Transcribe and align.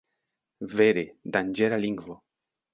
Vere, 0.79 1.05
danĝera 1.37 1.81
lingvo! 1.87 2.21